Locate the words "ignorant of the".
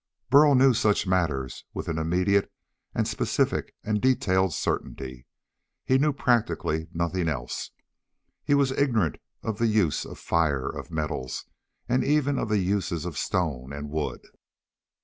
8.71-9.67